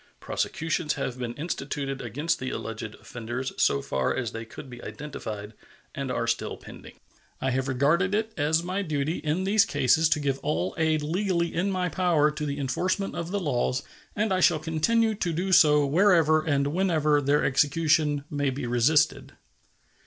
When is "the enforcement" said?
12.47-13.13